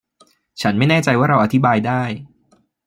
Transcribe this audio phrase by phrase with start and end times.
[0.61, 2.03] ฉันไม่แน่ใจว่าเราอธิบายได้